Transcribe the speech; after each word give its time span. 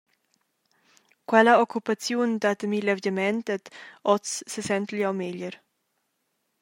Quella 1.29 1.53
occupaziun 1.63 2.29
dat 2.43 2.59
a 2.65 2.67
mi 2.71 2.79
levgiament 2.85 3.45
ed 3.55 3.63
oz 4.13 4.25
sesentel 4.53 4.99
jeu 5.03 5.13
meglier.» 5.21 5.55